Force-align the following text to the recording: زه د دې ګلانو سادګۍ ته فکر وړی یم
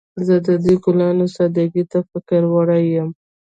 زه 0.25 0.35
د 0.45 0.47
دې 0.63 0.75
ګلانو 0.83 1.25
سادګۍ 1.35 1.83
ته 1.91 1.99
فکر 2.11 2.41
وړی 2.53 2.83
یم 2.95 3.09